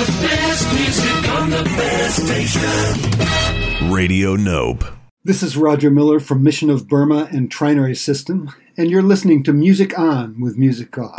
[0.00, 3.92] the best music on the best station.
[3.92, 4.82] Radio Nope.
[5.24, 9.52] This is Roger Miller from Mission of Burma and Trinary System, and you're listening to
[9.52, 11.18] Music On with Music Off.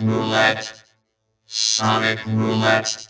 [0.00, 0.84] Roulette.
[1.46, 3.08] Sonic Roulette.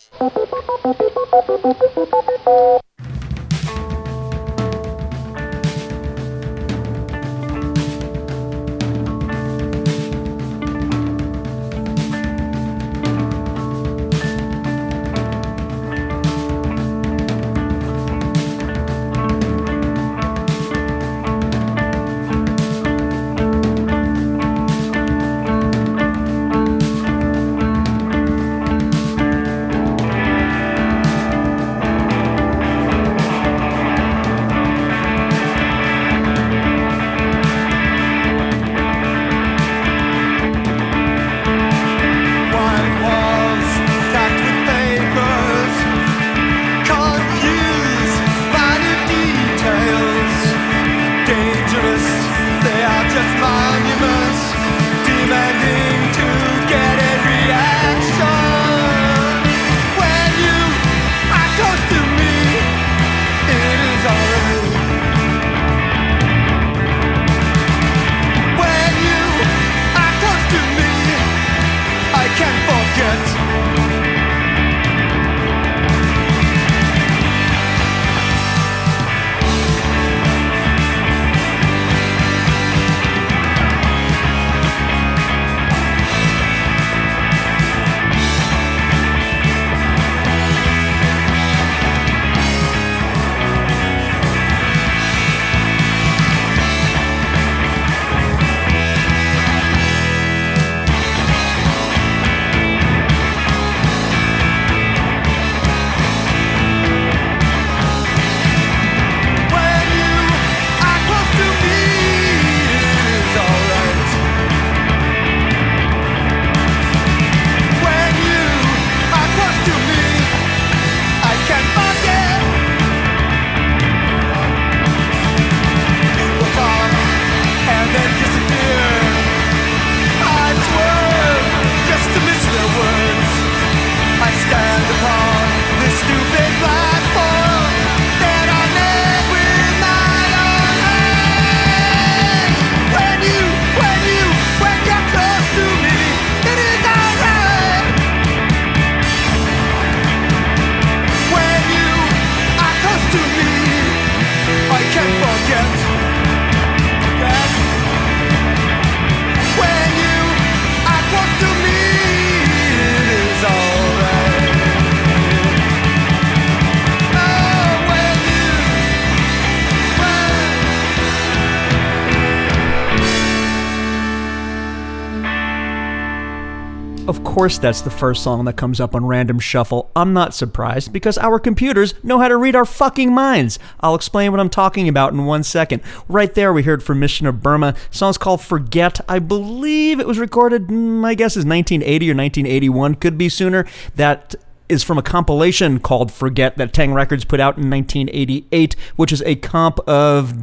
[177.41, 179.91] Course, that's the first song that comes up on Random Shuffle.
[179.97, 183.59] I'm not surprised because our computers know how to read our fucking minds.
[183.81, 185.81] I'll explain what I'm talking about in one second.
[186.07, 187.75] Right there, we heard from Mission of Burma.
[187.91, 189.01] Song's called Forget.
[189.09, 193.65] I believe it was recorded, mm, my guess is 1980 or 1981, could be sooner.
[193.97, 194.35] That
[194.69, 199.23] is from a compilation called Forget that Taang Records put out in 1988, which is
[199.23, 200.35] a comp of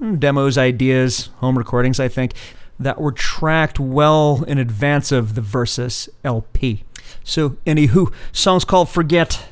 [0.00, 2.32] mm, demos, ideas, home recordings, I think,
[2.78, 6.84] that were tracked well in advance of the Versus LP.
[7.22, 9.46] So, anywho, song's called Forget,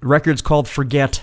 [0.00, 1.22] records called Forget.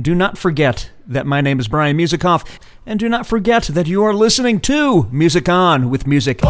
[0.00, 2.46] Do not forget that my name is Brian Musikoff,
[2.84, 6.40] And do not forget that you are listening to Music On with Music.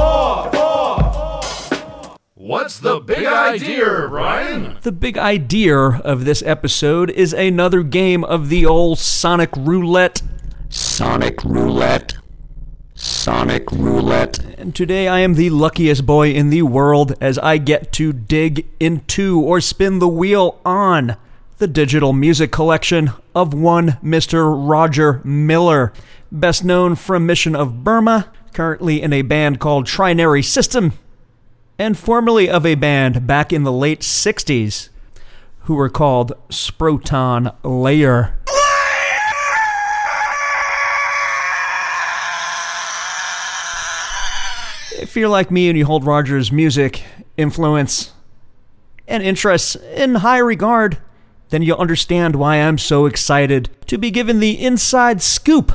[2.35, 4.79] What's the big idea, Ryan?
[4.82, 10.23] The big idea of this episode is another game of the old Sonic Roulette.
[10.69, 12.17] Sonic Roulette.
[12.96, 14.38] Sonic Roulette.
[14.58, 18.66] And today I am the luckiest boy in the world as I get to dig
[18.81, 21.16] into or spin the wheel on
[21.58, 24.52] the digital music collection of one Mr.
[24.56, 25.93] Roger Miller,
[26.32, 30.94] best known from Mission of Burma, currently in a band called Trinary System,
[31.78, 34.88] and formerly of a band back in the late 60s
[35.60, 38.37] who were called Sproton Layer.
[45.17, 47.03] If you're like me and you hold Roger's music,
[47.39, 48.13] influence,
[49.09, 50.99] and interests in high regard,
[51.49, 55.73] then you'll understand why I'm so excited to be given the inside scoop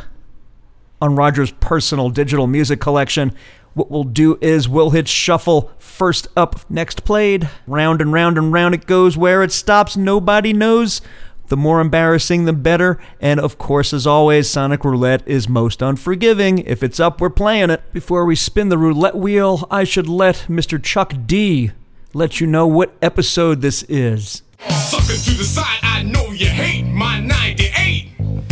[1.02, 3.34] on Roger's personal digital music collection.
[3.74, 7.50] What we'll do is we'll hit shuffle first up, next played.
[7.66, 9.18] Round and round and round it goes.
[9.18, 11.02] Where it stops, nobody knows.
[11.52, 12.98] The more embarrassing, the better.
[13.20, 16.60] And of course, as always, Sonic Roulette is most unforgiving.
[16.60, 17.82] If it's up, we're playing it.
[17.92, 20.82] Before we spin the roulette wheel, I should let Mr.
[20.82, 21.72] Chuck D
[22.14, 24.44] let you know what episode this is.
[24.70, 28.12] Suckers to the side, I know you hate my 98.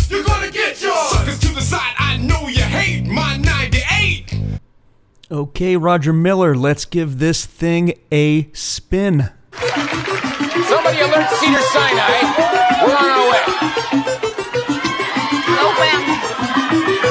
[0.10, 1.10] You're gonna get yours.
[1.12, 4.60] Suckers to the side, I know you hate my 98.
[5.32, 9.30] Okay, Roger Miller, let's give this thing a spin.
[10.98, 12.20] Alert Cedar Sinai.
[12.84, 13.44] We're on our way.
[15.56, 17.09] No whammy.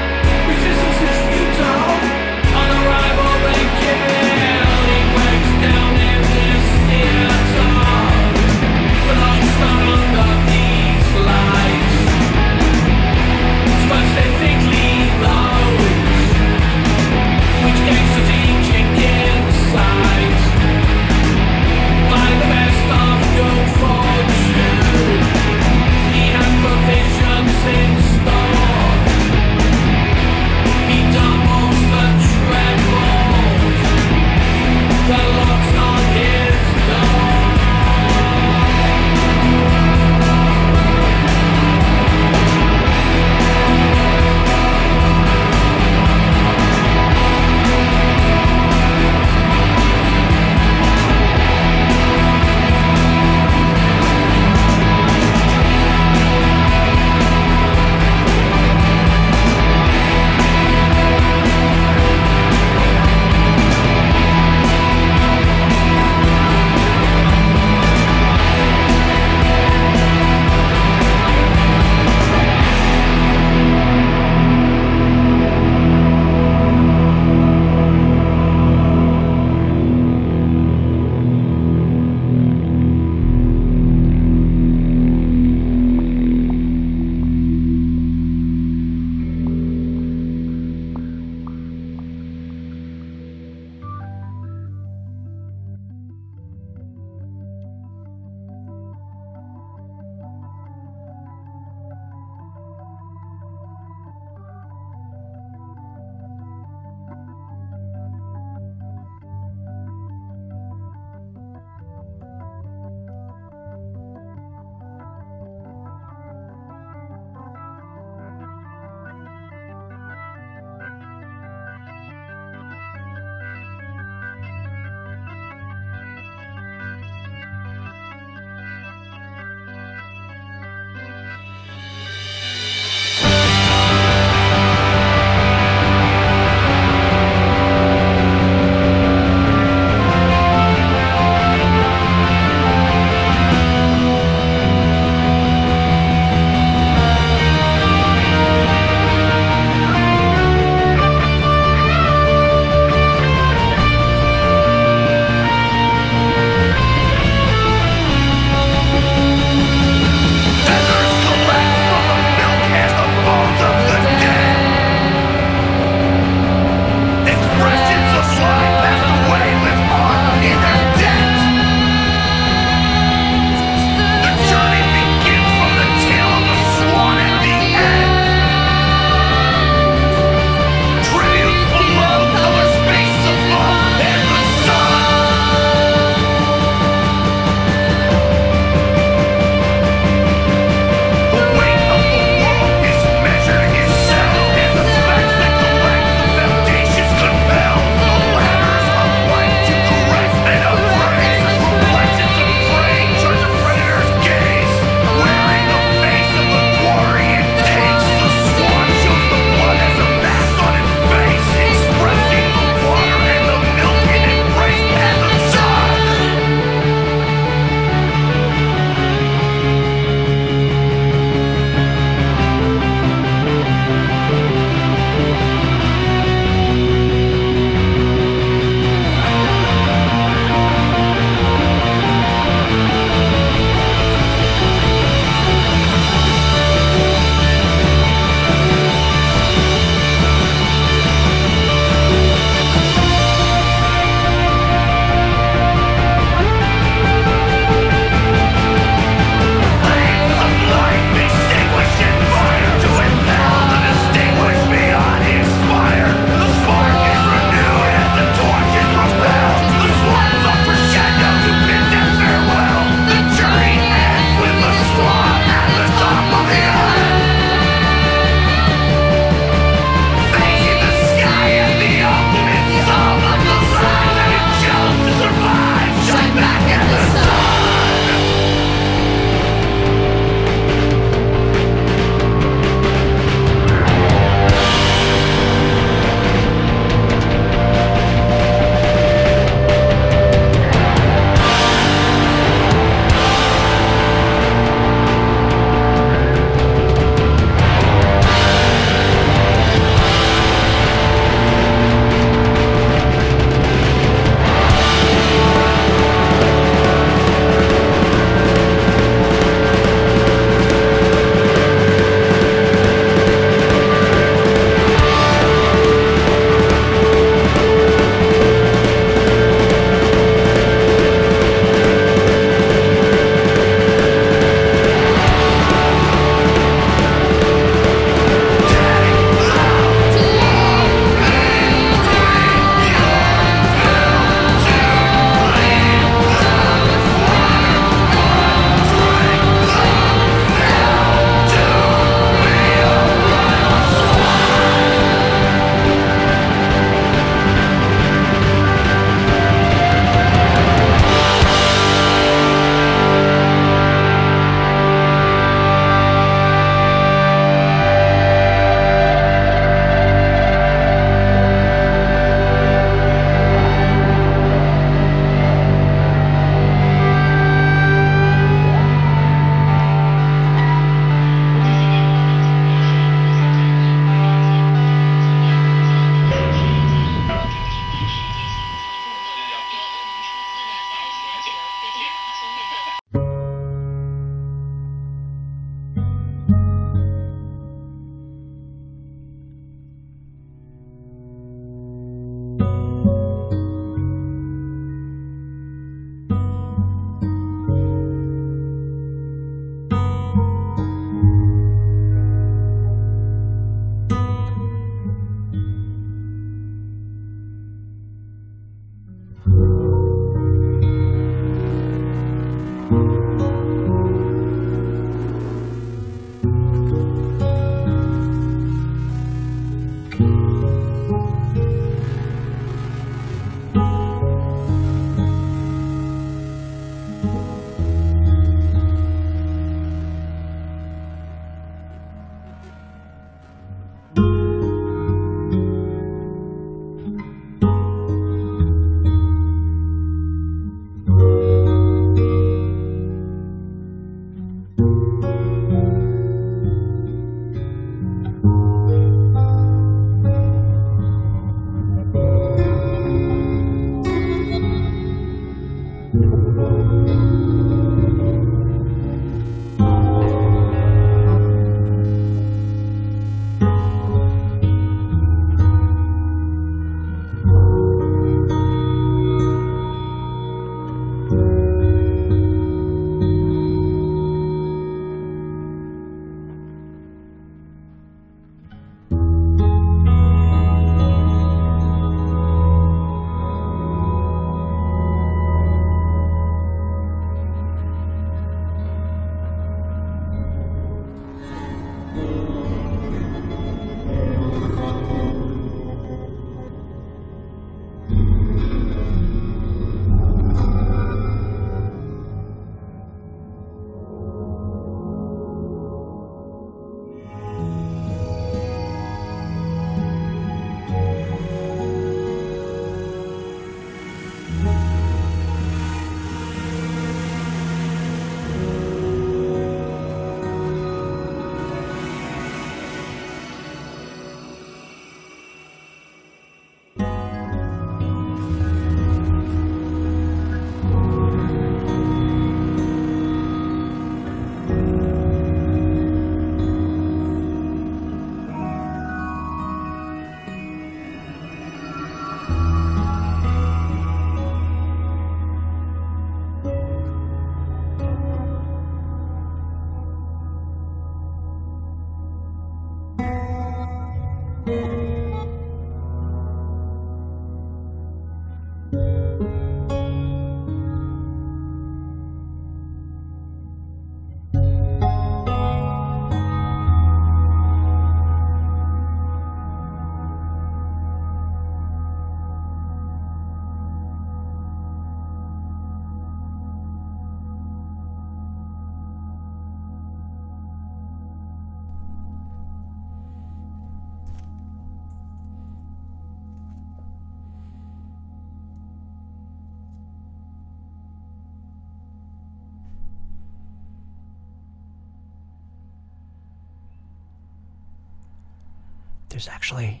[599.34, 600.00] There's actually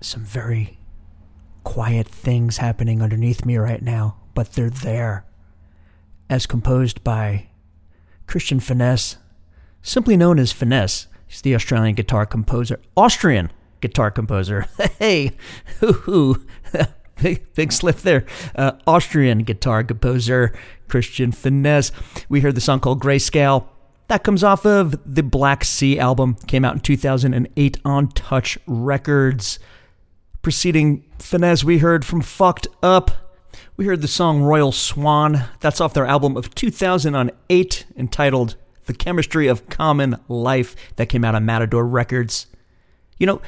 [0.00, 0.78] some very
[1.64, 5.26] quiet things happening underneath me right now, but they're there.
[6.30, 7.48] As composed by
[8.26, 9.16] Christian Fennesz,
[9.82, 11.08] simply known as Fennesz.
[11.26, 12.80] He's the Australian guitar composer.
[12.96, 14.64] Austrian guitar composer.
[14.98, 15.32] Hey,
[15.80, 16.46] hoo hoo.
[17.20, 18.24] Big, big slip there.
[18.56, 20.54] Uh, Austrian guitar composer
[20.88, 21.92] Christian Fennesz.
[22.30, 23.68] We heard the song called Grayscale.
[24.08, 26.34] That comes off of the Black Sea album.
[26.46, 29.58] Came out in 2008 on Touch Records.
[30.42, 33.10] Preceding Fennesz, we heard from Fucked Up.
[33.76, 35.44] We heard the song Royal Swan.
[35.60, 41.34] That's off their album of 2008 entitled The Chemistry of Common Life that came out
[41.34, 42.46] on Matador Records.
[43.18, 43.42] You know,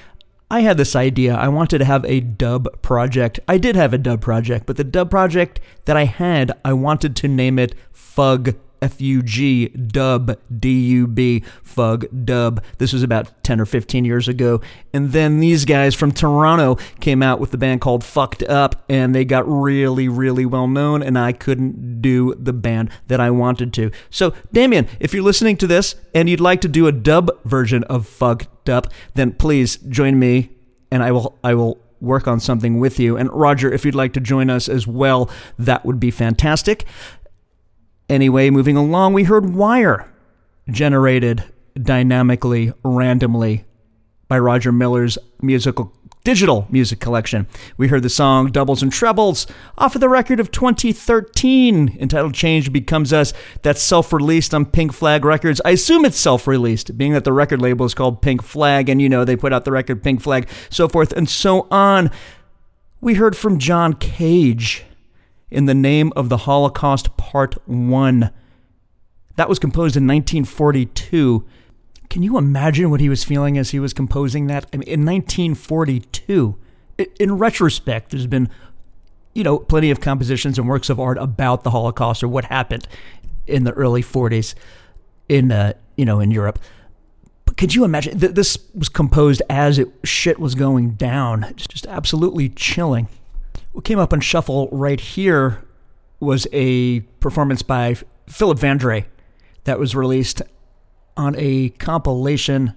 [0.50, 1.34] I had this idea.
[1.34, 3.40] I wanted to have a dub project.
[3.46, 7.14] I did have a dub project, but the dub project that I had, I wanted
[7.16, 12.62] to name it Fug F U G Dub D U B Fug Dub.
[12.78, 14.60] This was about 10 or 15 years ago.
[14.92, 19.14] And then these guys from Toronto came out with the band called Fucked Up and
[19.14, 23.72] they got really, really well known and I couldn't do the band that I wanted
[23.74, 23.90] to.
[24.10, 27.84] So, Damien, if you're listening to this and you'd like to do a dub version
[27.84, 30.50] of Fucked Up, then please join me
[30.90, 33.16] and I will I will work on something with you.
[33.16, 36.84] And Roger, if you'd like to join us as well, that would be fantastic.
[38.08, 40.10] Anyway, moving along, we heard Wire,
[40.68, 41.44] generated
[41.80, 43.64] dynamically, randomly
[44.28, 45.92] by Roger Miller's musical
[46.26, 47.46] digital music collection.
[47.76, 49.46] We heard the song Doubles and Trebles
[49.78, 53.32] off of the record of 2013 entitled Change Becomes Us.
[53.62, 55.60] That's self released on Pink Flag Records.
[55.64, 59.00] I assume it's self released, being that the record label is called Pink Flag, and
[59.00, 62.10] you know, they put out the record Pink Flag, so forth and so on.
[63.00, 64.84] We heard from John Cage
[65.50, 68.30] in the name of the Holocaust Part 1.
[69.36, 71.46] That was composed in 1942.
[72.08, 74.66] Can you imagine what he was feeling as he was composing that?
[74.72, 76.58] I mean, in 1942,
[77.20, 78.48] in retrospect, there's been,
[79.34, 82.88] you know, plenty of compositions and works of art about the Holocaust or what happened
[83.46, 84.54] in the early 40s
[85.28, 86.58] in, uh, you know, in Europe.
[87.44, 88.18] But could you imagine?
[88.18, 91.44] Th- this was composed as it shit was going down.
[91.44, 93.08] It's just absolutely chilling.
[93.76, 95.62] What came up on shuffle right here
[96.18, 99.04] was a performance by Philipp Vandré
[99.64, 100.40] that was released
[101.14, 102.72] on a compilation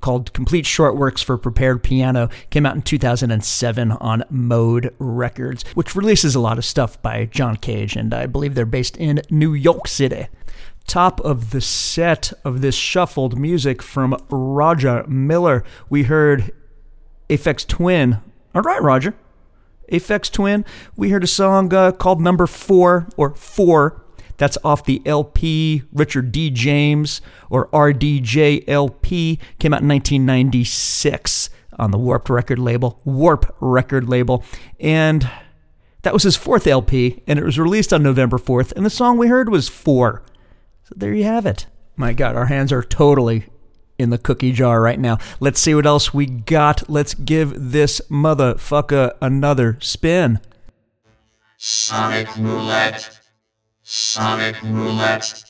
[0.00, 2.30] called Complete Short Works for Prepared Piano.
[2.48, 7.56] Came out in 2007 on Mode Records, which releases a lot of stuff by John
[7.56, 10.28] Cage, and I believe they're based in New York City.
[10.86, 16.50] Top of the set of this shuffled music from Roger Miller, we heard
[17.28, 18.20] Aphex Twin.
[18.54, 19.14] All right, Roger.
[19.90, 20.64] Aphex Twin.
[20.96, 24.04] We heard a song uh, called Number Four or Four.
[24.36, 26.50] That's off the LP Richard D.
[26.50, 29.38] James or RDJ LP.
[29.58, 33.00] Came out in 1996 on the Warped record label.
[33.04, 34.44] Warp record label.
[34.80, 35.30] And
[36.02, 38.72] that was his fourth LP, and it was released on November 4th.
[38.72, 40.22] And the song we heard was Four.
[40.84, 41.66] So there you have it.
[41.96, 43.46] My God, our hands are totally
[44.02, 45.18] in the cookie jar right now.
[45.40, 46.90] Let's see what else we got.
[46.90, 50.40] Let's give this motherfucker another spin.
[51.56, 53.20] Sonic Roulette.
[53.82, 55.44] Sonic Roulette.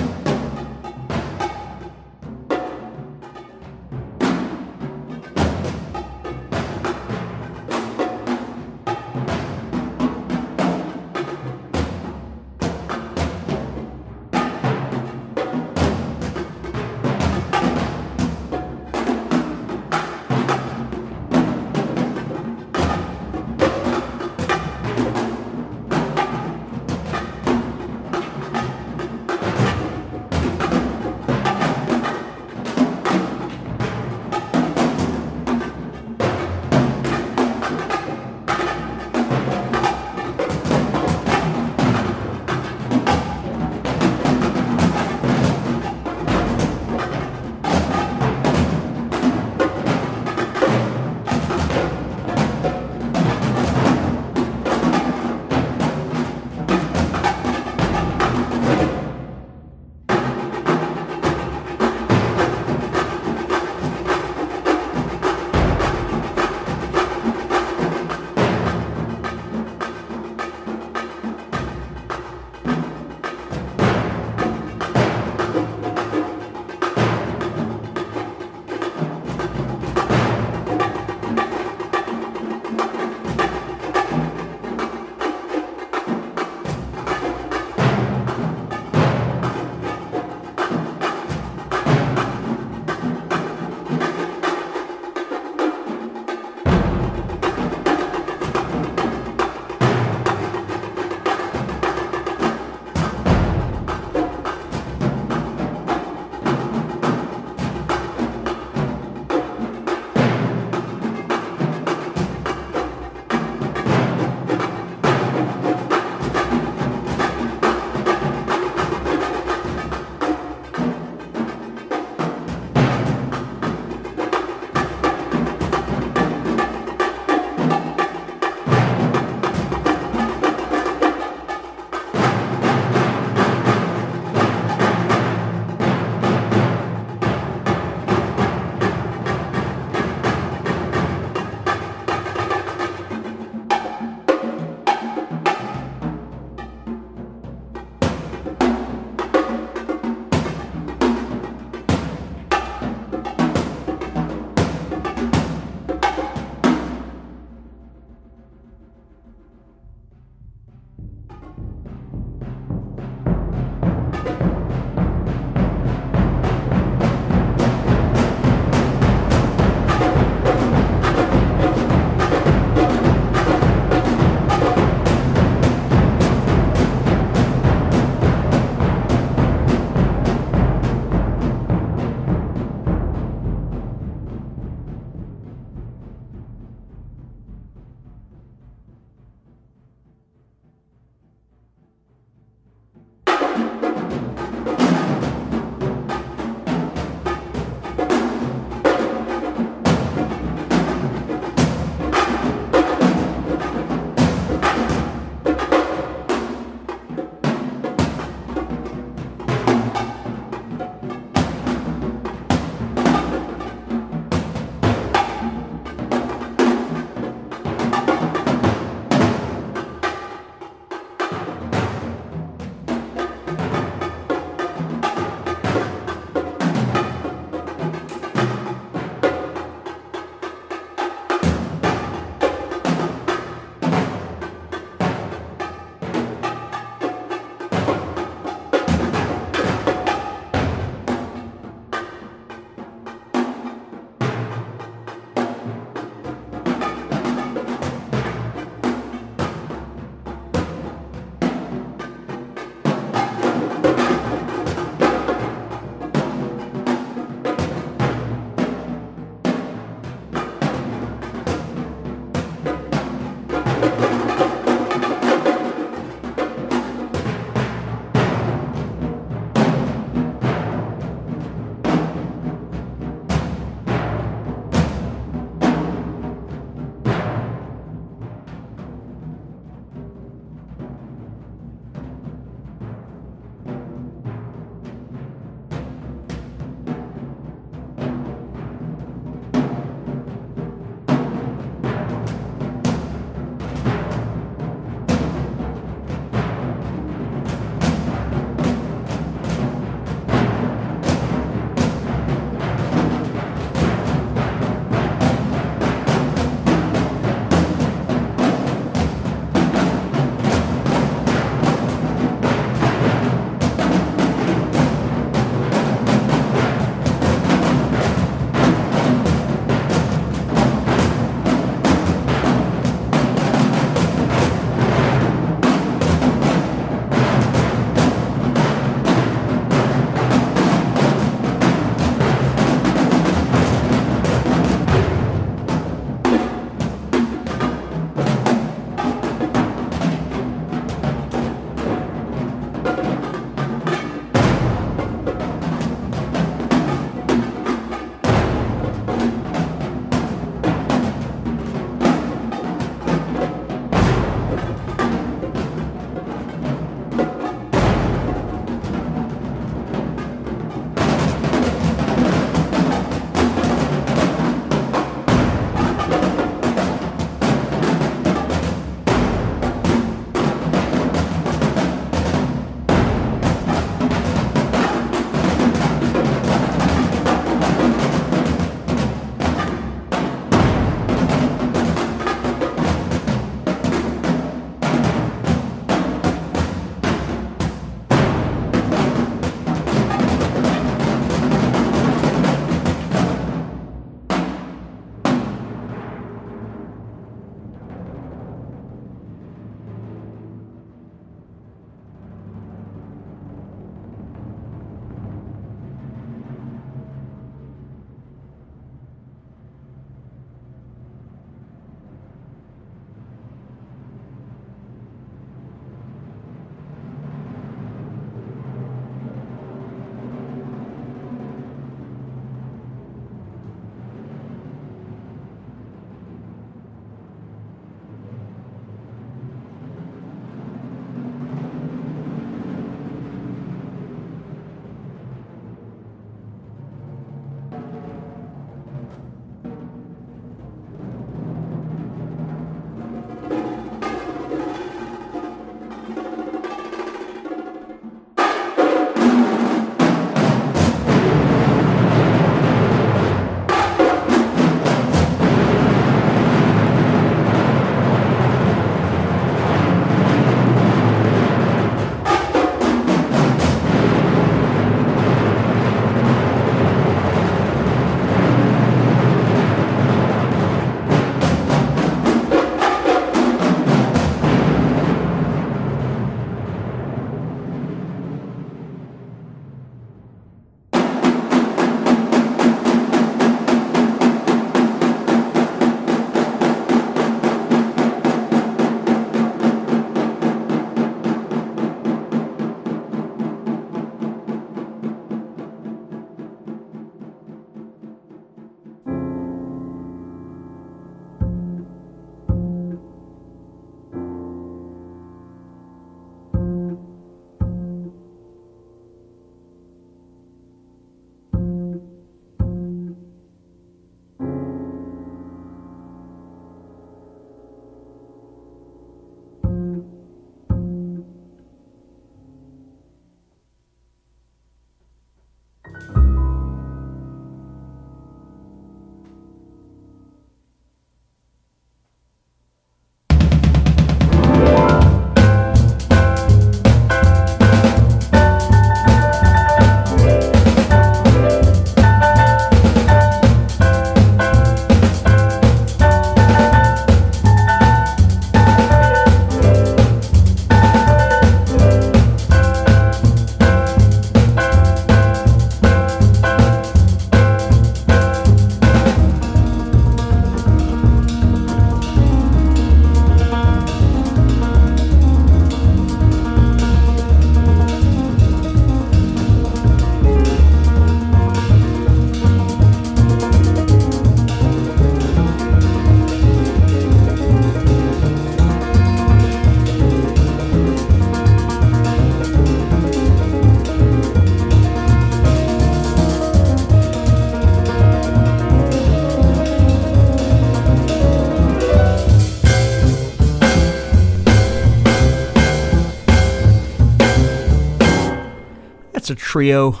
[599.54, 600.00] Trio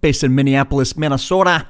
[0.00, 1.68] based in Minneapolis, Minnesota,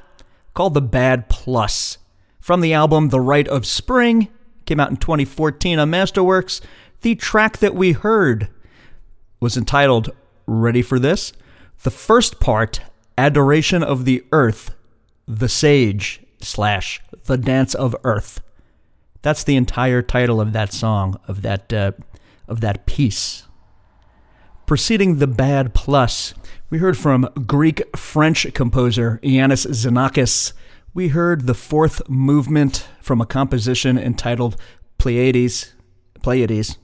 [0.52, 1.96] called The Bad Plus.
[2.40, 4.28] From the album The Rite of Spring,
[4.66, 6.60] came out in 2014 on Masterworks.
[7.00, 8.48] The track that we heard
[9.40, 10.10] was entitled,
[10.46, 11.32] ready for this?
[11.84, 12.82] The first part,
[13.16, 14.74] Adoration of the Earth,
[15.26, 18.42] the Sage, slash, The Dance of Earth.
[19.22, 21.92] That's the entire title of that song, of that, uh,
[22.46, 23.44] of that piece.
[24.66, 26.34] Preceding the Bad Plus,
[26.72, 30.54] we heard from Greek French composer Iannis Xenakis.
[30.94, 34.56] We heard the fourth movement from a composition entitled
[34.96, 35.74] Pleiades.
[36.22, 36.78] Pleiades.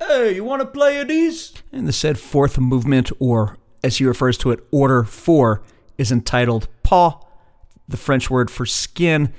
[0.00, 1.52] Hey, you want to Pleiades?
[1.70, 5.62] And the said fourth movement, or as he refers to it, Order 4,
[5.96, 7.20] is entitled Paw,
[7.86, 9.32] the French word for skin.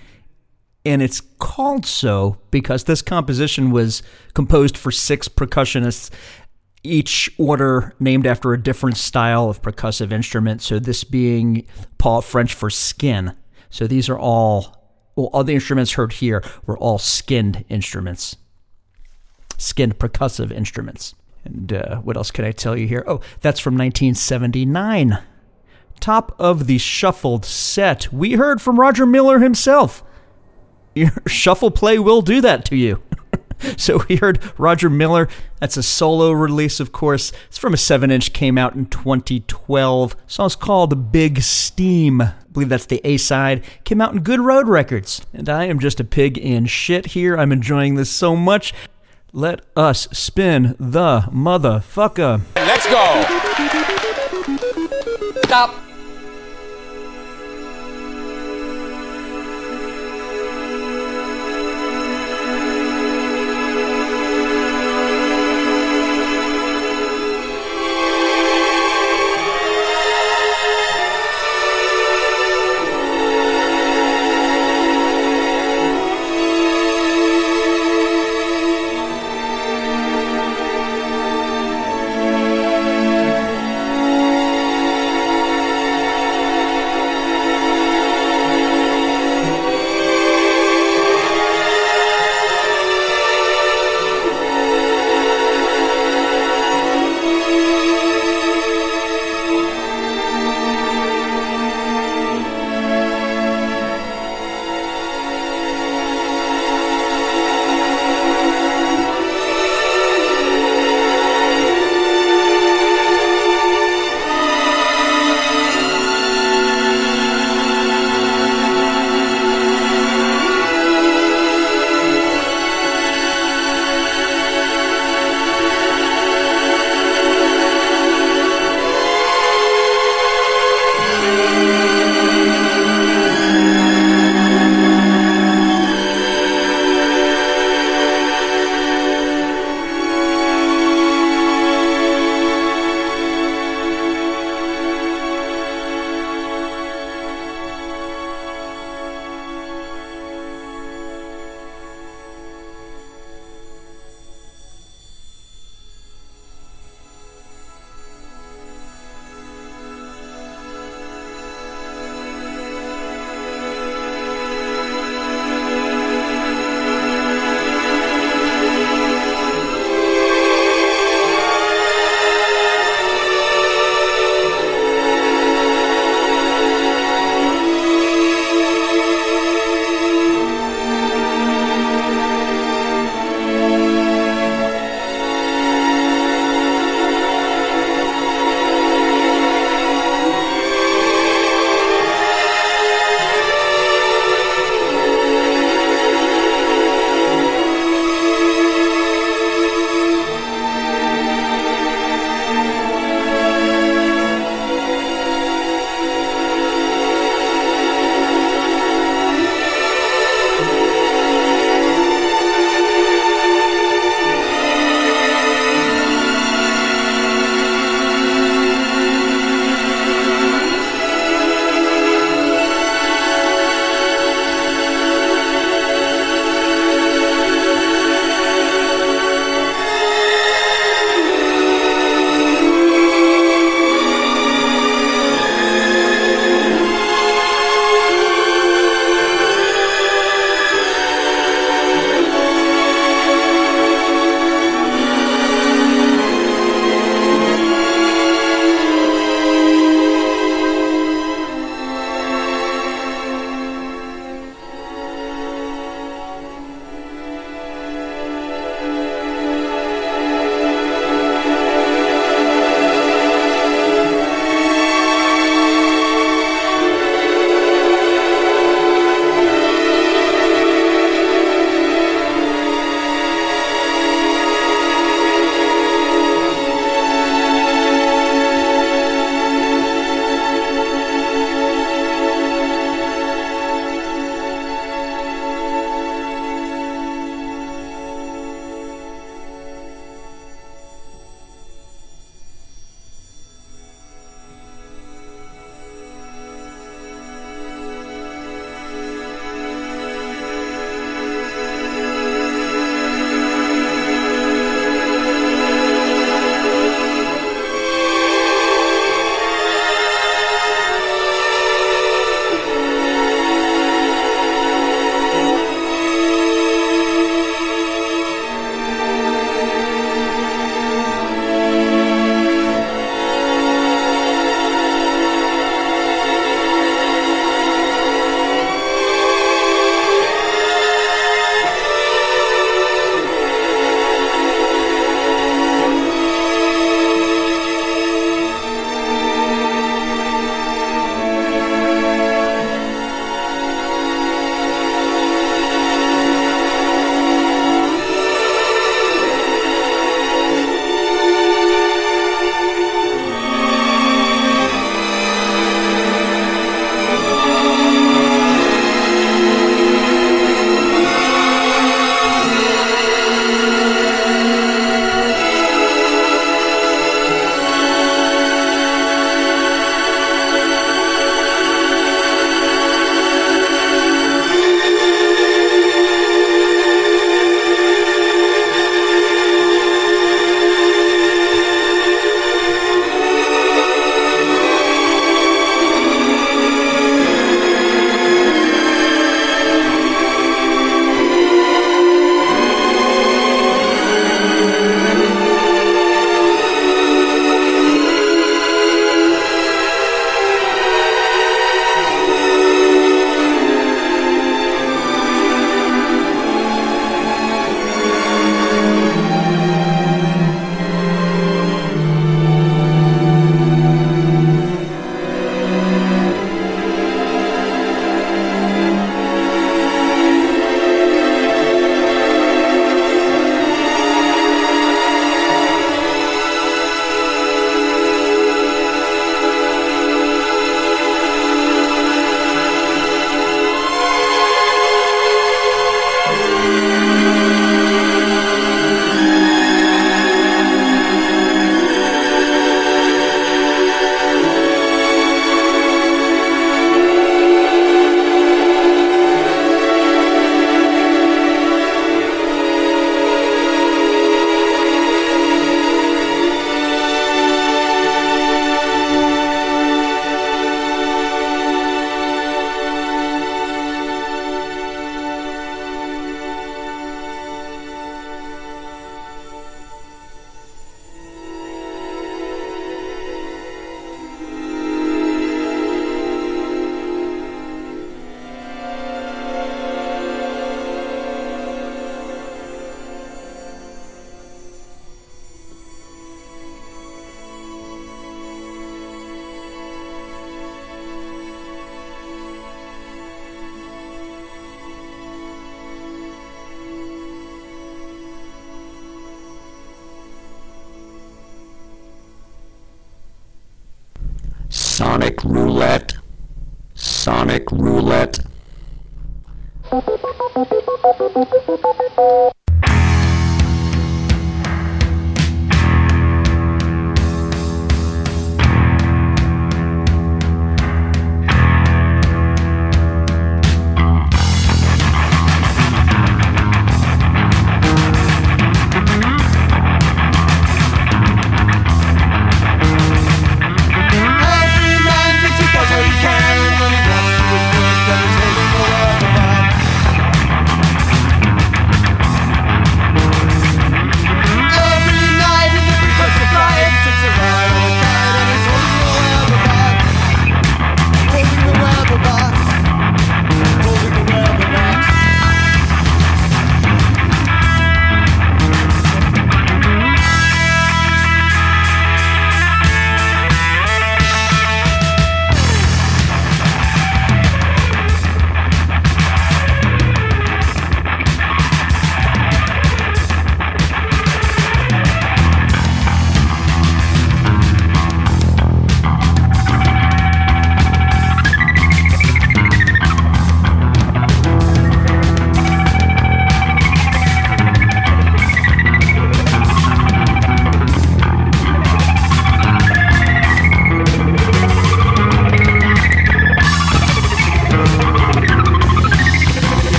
[0.86, 4.04] And it's called so because this composition was
[4.34, 6.12] composed for six percussionists
[6.86, 10.62] each order named after a different style of percussive instrument.
[10.62, 11.66] So this being
[11.98, 13.34] Paul French for skin.
[13.70, 14.76] So these are all
[15.16, 18.36] well, all the instruments heard here were all skinned instruments,
[19.58, 21.16] skinned percussive instruments.
[21.46, 23.04] And uh, what else can I tell you here?
[23.08, 25.20] Oh, that's from 1979.
[26.00, 30.04] Top of the shuffled set, we heard from Roger Miller himself.
[30.94, 33.02] Your shuffle play will do that to you.
[33.78, 35.28] so we heard Roger Miller.
[35.60, 37.32] That's a solo release, of course.
[37.48, 40.16] It's from a 7 inch, came out in 2012.
[40.28, 42.22] Song's called Big Steam.
[42.22, 43.64] I believe that's the A side.
[43.84, 45.26] Came out in Good Road Records.
[45.34, 47.38] And I am just a pig in shit here.
[47.38, 48.74] I'm enjoying this so much.
[49.32, 52.42] Let us spin the motherfucker.
[52.56, 53.26] Let's go.
[55.44, 55.85] Stop.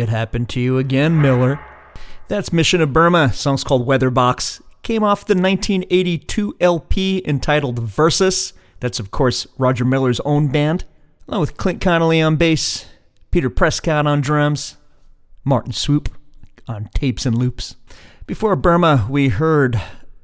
[0.00, 1.60] It happened to you again, Miller.
[2.26, 3.34] That's Mission of Burma.
[3.34, 4.62] Song's called Weatherbox.
[4.82, 8.54] Came off the 1982 LP entitled Versus.
[8.80, 10.84] That's, of course, Roger Miller's own band,
[11.28, 12.86] along with Clint Conley on bass,
[13.30, 14.78] Peter Prescott on drums,
[15.44, 16.08] Martin Swope
[16.66, 17.76] on tapes and loops.
[18.24, 19.78] Before Burma, we heard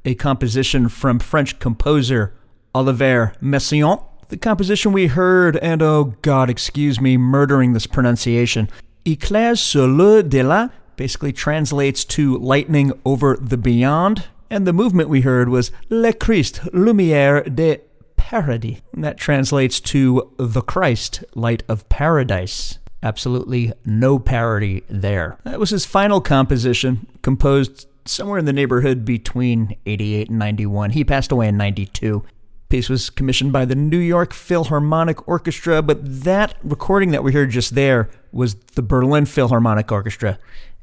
[0.07, 2.35] a composition from French composer
[2.75, 4.03] Olivier Messiaen.
[4.29, 8.71] The composition we heard, and oh god, excuse me, murdering this pronunciation,
[9.07, 15.21] Éclairs sur le delà basically translates to lightning over the beyond, and the movement we
[15.21, 17.79] heard was Le Christ, lumière de
[18.17, 18.83] paradis.
[18.93, 22.79] And that translates to the Christ, light of paradise.
[23.03, 25.39] Absolutely no parody there.
[25.45, 30.91] That was his final composition, composed somewhere in the neighborhood between 88 and 91.
[30.91, 32.25] He passed away in 92.
[32.69, 37.51] Piece was commissioned by the New York Philharmonic Orchestra, but that recording that we heard
[37.51, 40.39] just there was the Berlin Philharmonic Orchestra,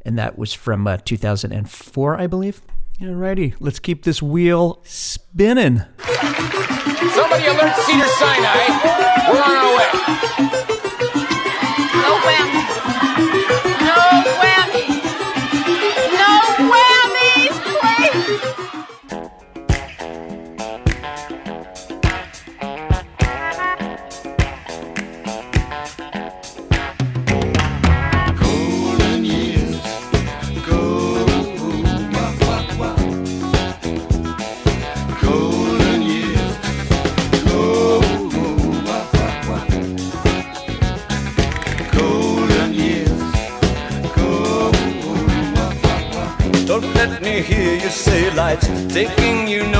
[0.06, 2.62] and that was from uh, 2004, I believe.
[3.02, 5.82] Alrighty, let's keep this wheel spinning.
[6.00, 8.68] Somebody alert Cedar Sinai.
[9.30, 9.90] We're on our way.
[12.00, 12.70] No whammies.
[12.70, 12.73] No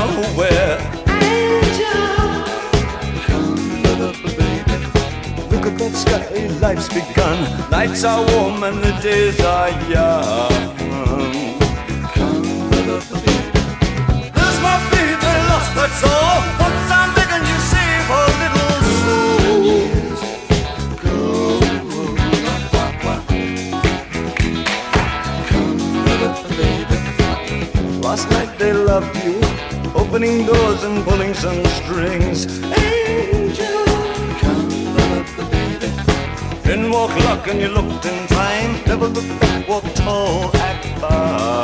[0.08, 0.78] taking you nowhere.
[5.50, 7.70] Look at that sky, life's begun.
[7.70, 10.53] Nights are warm and the days are young.
[30.14, 32.46] Opening doors and pulling some strings.
[32.62, 33.84] Angel,
[36.62, 38.80] then walk luck and you looked in time.
[38.86, 41.63] Never looked back, walk tall, act fine.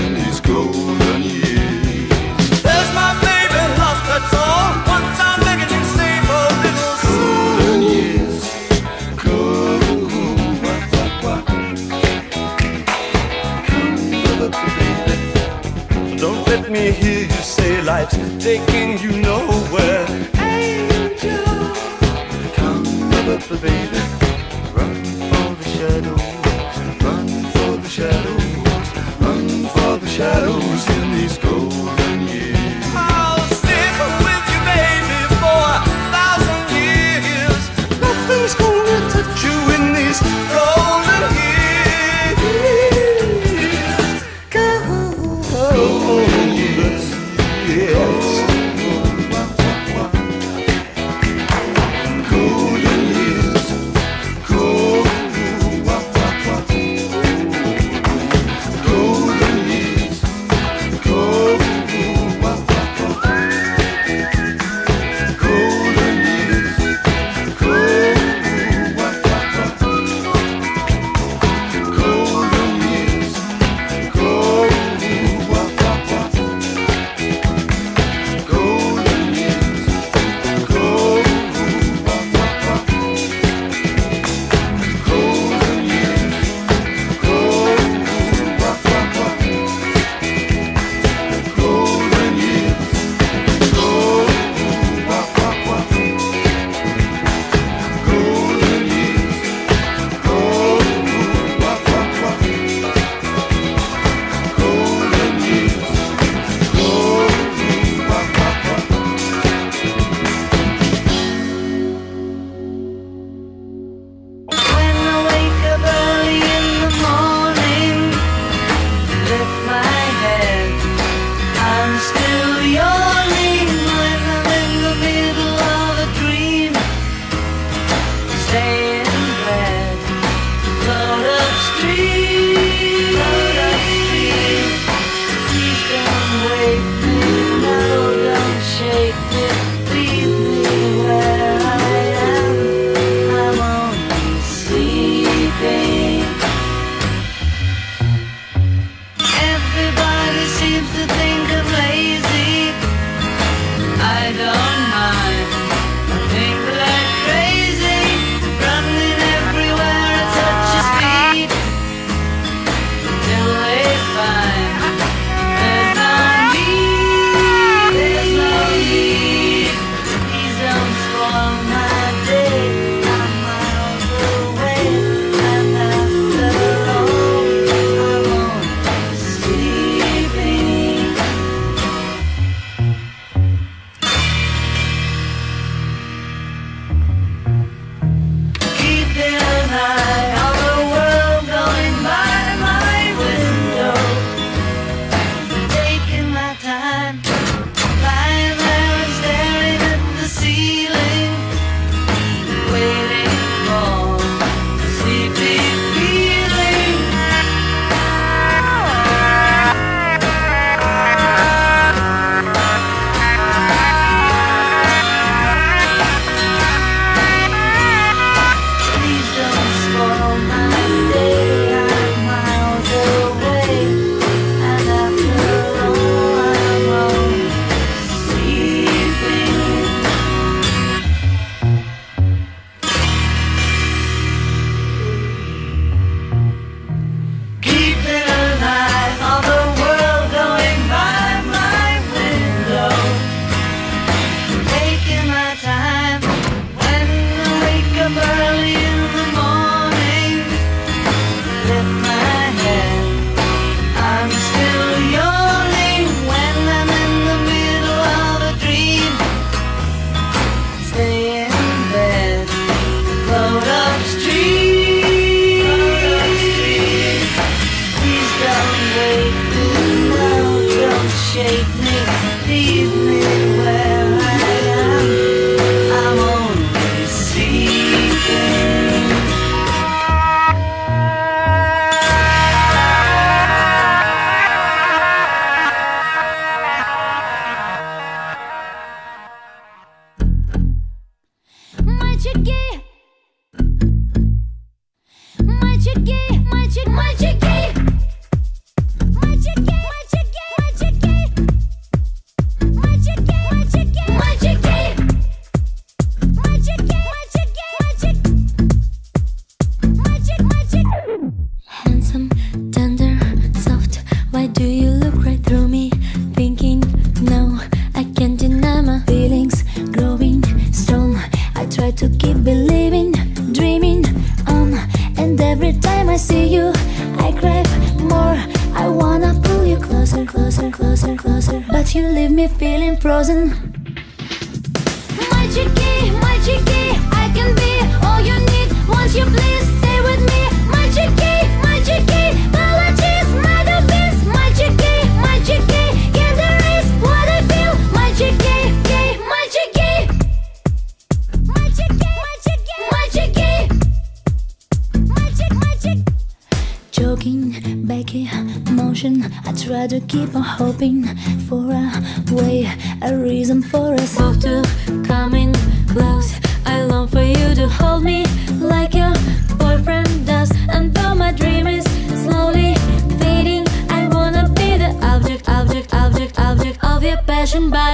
[18.41, 19.20] taking you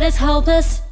[0.08, 0.87] but hopeless.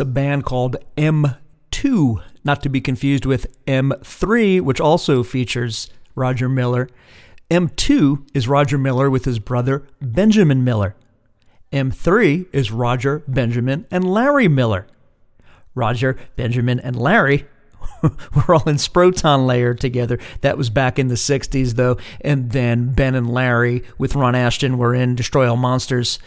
[0.00, 6.88] A band called M2, not to be confused with M3, which also features Roger Miller.
[7.50, 10.96] M2 is Roger Miller with his brother Benjamin Miller.
[11.72, 14.86] M3 is Roger, Benjamin, and Larry Miller.
[15.74, 17.46] Roger, Benjamin, and Larry
[18.02, 20.18] were all in Sproton Layer together.
[20.40, 21.96] That was back in the 60s, though.
[22.22, 26.18] And then Ben and Larry with Ron Asheton were in Destroy All Monsters.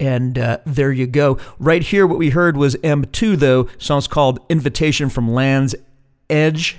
[0.00, 1.38] And uh, there you go.
[1.58, 3.68] Right here, what we heard was M2, though.
[3.78, 5.74] Song's called Invitation from Land's
[6.30, 6.78] Edge.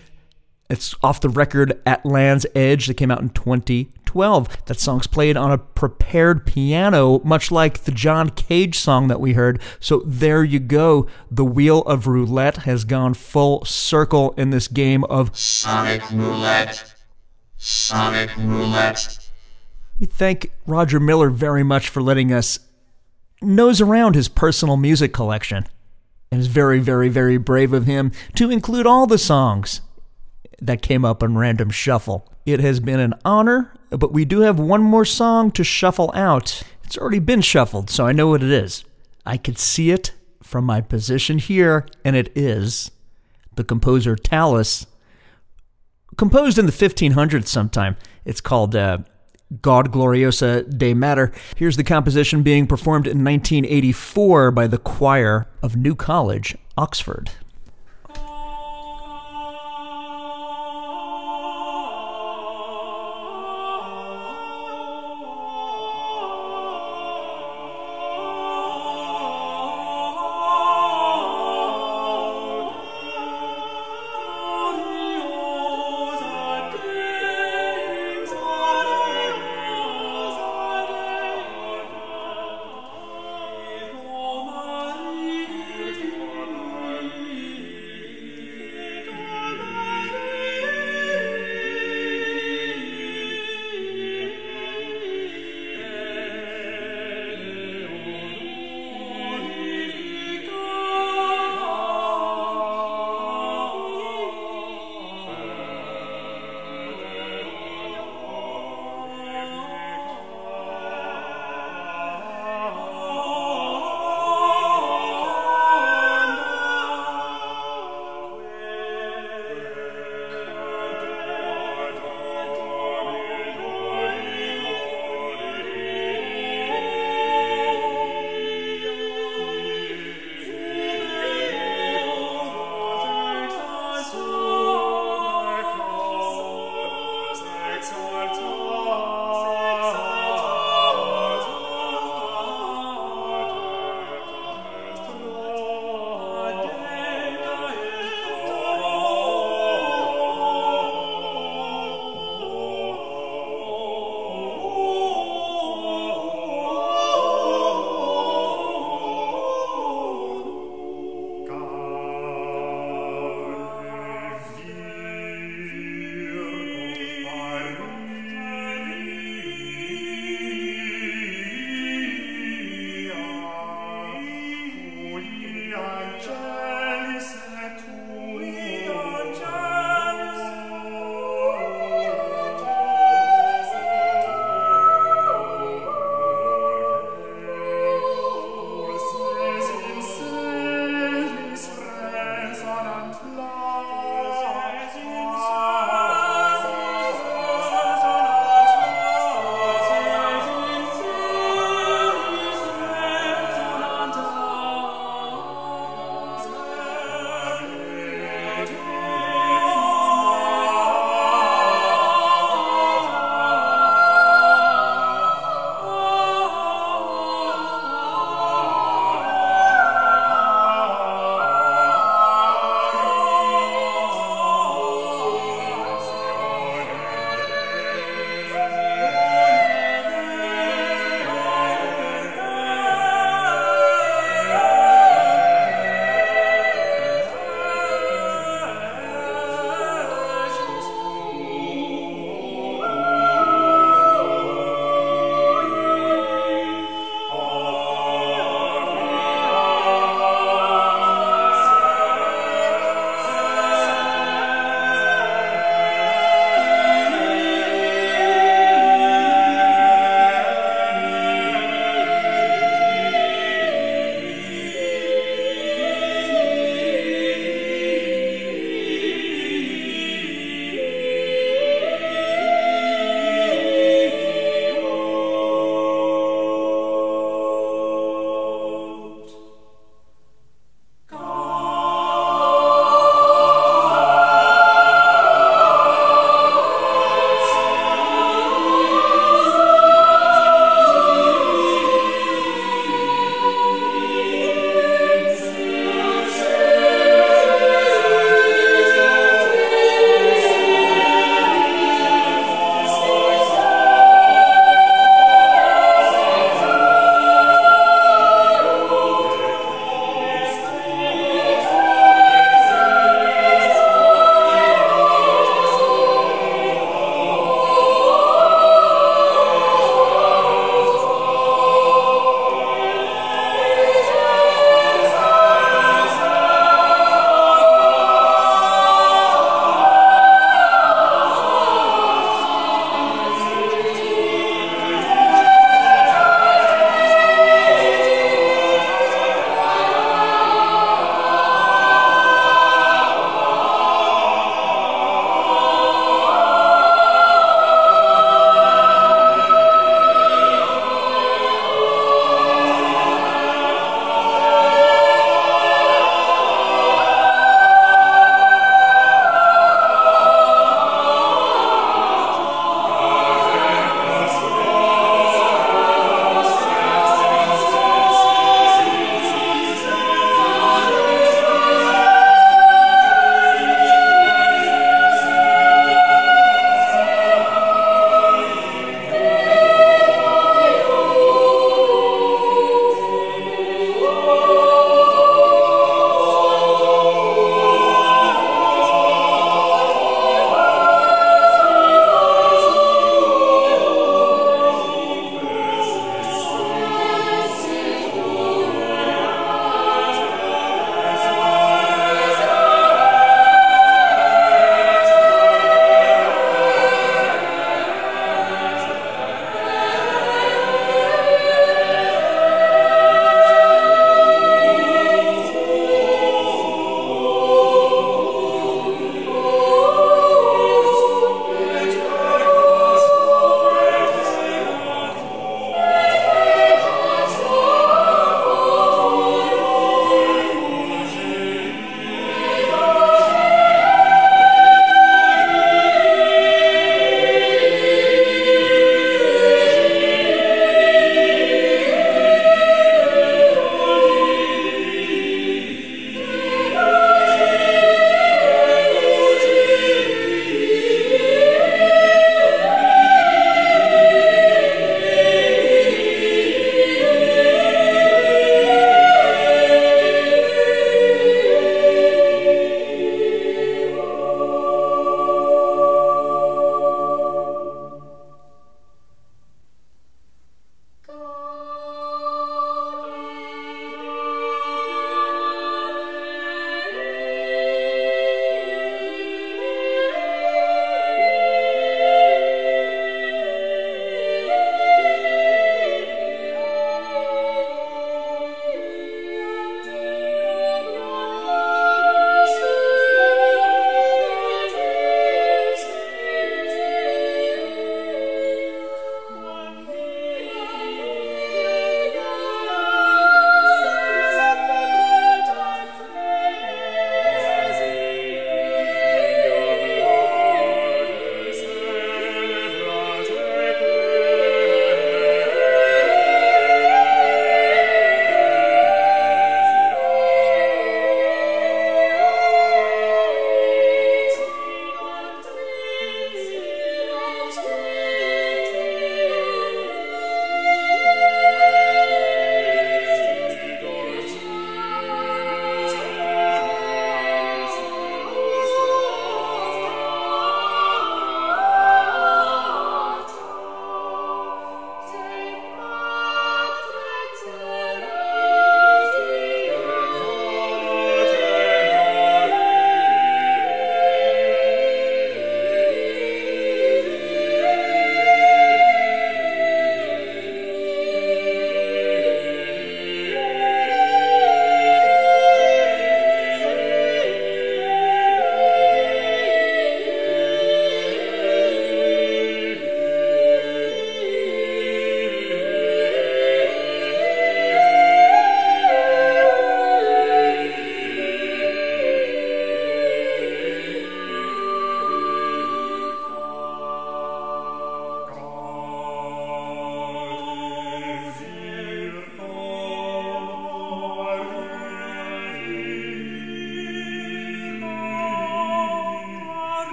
[0.72, 4.66] It's off the record at Land's Edge that came out in 2012.
[4.66, 9.34] That song's played on a prepared piano, much like the John Cage song that we
[9.34, 9.62] heard.
[9.82, 11.08] So there you go.
[11.30, 16.96] The wheel of roulette has gone full circle in this game of Sonic Roulette.
[17.58, 19.30] Sonic Roulette.
[20.00, 22.60] We thank Roger Miller very much for letting us
[23.42, 25.66] nose around his personal music collection.
[26.32, 29.82] It was very, very, very brave of him to include all the songs
[30.62, 32.28] that came up on Random Shuffle.
[32.46, 36.64] It has been an honor, but we do have one more song to shuffle out.
[36.84, 38.86] It's already been shuffled, so I know what it is.
[39.26, 42.92] I could see it from my position here, and it is
[43.56, 44.86] the composer Tallis,
[46.18, 47.98] composed in the 1500s sometime.
[48.26, 49.00] It's called uh,
[49.62, 51.32] Gaude Gloriosa Dei Mater.
[51.56, 57.32] Here's the composition being performed in 1984 by the choir of New College, Oxford.